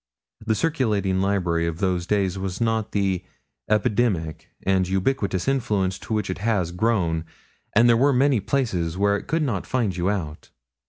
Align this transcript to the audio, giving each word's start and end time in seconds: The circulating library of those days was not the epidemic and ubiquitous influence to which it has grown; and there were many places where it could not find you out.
The 0.43 0.55
circulating 0.55 1.21
library 1.21 1.67
of 1.67 1.77
those 1.77 2.07
days 2.07 2.35
was 2.39 2.59
not 2.59 2.91
the 2.91 3.23
epidemic 3.69 4.49
and 4.63 4.87
ubiquitous 4.87 5.47
influence 5.47 5.99
to 5.99 6.13
which 6.15 6.31
it 6.31 6.39
has 6.39 6.71
grown; 6.71 7.23
and 7.75 7.87
there 7.87 7.95
were 7.95 8.11
many 8.11 8.39
places 8.39 8.97
where 8.97 9.15
it 9.15 9.27
could 9.27 9.43
not 9.43 9.67
find 9.67 9.95
you 9.95 10.09
out. 10.09 10.49